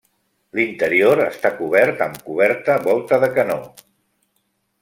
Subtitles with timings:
[0.59, 3.59] L'interior està cobert amb coberta volta de canó.